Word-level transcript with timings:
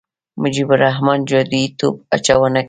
مجيب 0.43 0.69
الرحمن 0.75 1.19
جادويي 1.29 1.67
توپ 1.79 1.95
اچونه 2.15 2.49
کوي. 2.53 2.59